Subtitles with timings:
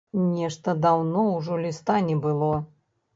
[0.35, 2.49] Нешта даўно ўжо ліста не было.